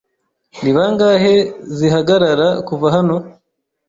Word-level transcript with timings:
Ni 0.61 0.71
bangahe 0.77 1.35
zihagarara 1.77 2.47
kuva 2.67 2.87
hano? 2.95 3.15